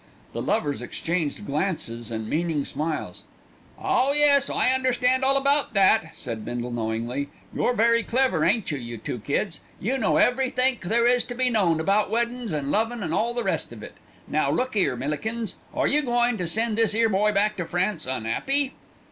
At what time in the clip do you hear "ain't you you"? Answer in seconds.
8.43-8.97